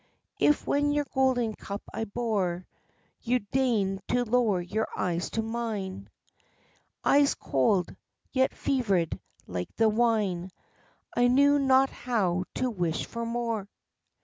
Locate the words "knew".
11.27-11.59